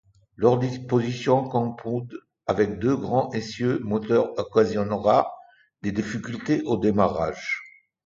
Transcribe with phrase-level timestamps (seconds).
[0.35, 2.11] Leur disposition compound
[2.47, 5.31] avec deux grands essieux moteurs occasionnera
[5.83, 7.61] des difficultés au démarrage.